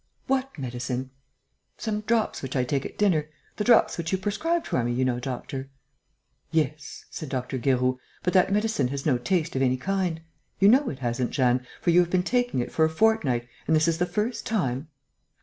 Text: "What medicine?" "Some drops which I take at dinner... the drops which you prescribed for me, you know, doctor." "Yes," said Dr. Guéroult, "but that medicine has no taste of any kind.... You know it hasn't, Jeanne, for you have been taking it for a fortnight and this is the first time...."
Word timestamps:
"What 0.25 0.57
medicine?" 0.57 1.11
"Some 1.77 2.01
drops 2.01 2.41
which 2.41 2.55
I 2.55 2.63
take 2.63 2.87
at 2.87 2.97
dinner... 2.97 3.29
the 3.57 3.63
drops 3.63 3.99
which 3.99 4.11
you 4.11 4.17
prescribed 4.17 4.65
for 4.65 4.83
me, 4.83 4.91
you 4.91 5.05
know, 5.05 5.19
doctor." 5.19 5.69
"Yes," 6.49 7.05
said 7.11 7.29
Dr. 7.29 7.59
Guéroult, 7.59 7.99
"but 8.23 8.33
that 8.33 8.51
medicine 8.51 8.87
has 8.87 9.05
no 9.05 9.19
taste 9.19 9.55
of 9.55 9.61
any 9.61 9.77
kind.... 9.77 10.21
You 10.57 10.69
know 10.69 10.89
it 10.89 10.97
hasn't, 11.05 11.29
Jeanne, 11.29 11.67
for 11.81 11.91
you 11.91 11.99
have 11.99 12.09
been 12.09 12.23
taking 12.23 12.61
it 12.61 12.71
for 12.71 12.83
a 12.83 12.89
fortnight 12.89 13.47
and 13.67 13.75
this 13.75 13.87
is 13.87 13.99
the 13.99 14.07
first 14.07 14.43
time...." 14.43 14.87